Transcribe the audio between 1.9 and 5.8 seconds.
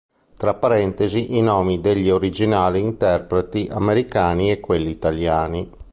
originali interpreti americani e quelli italiani.